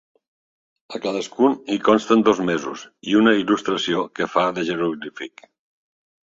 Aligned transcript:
A 0.99 1.01
cadascun 1.03 1.57
hi 1.73 1.77
consten 1.89 2.25
dos 2.29 2.41
mesos 2.49 2.87
i 3.11 3.15
una 3.21 3.37
il·lustració 3.43 4.09
que 4.19 4.31
fa 4.35 4.49
de 4.59 4.67
jeroglífic. 4.73 5.49